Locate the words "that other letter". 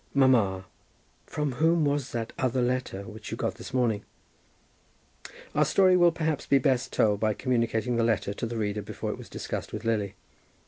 2.11-3.03